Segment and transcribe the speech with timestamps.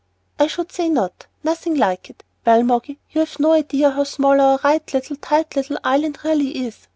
[0.39, 2.23] "I should say not, nothing like it.
[2.43, 6.87] Why Moggy, you've no idea how small our 'right little, tight little island' really is.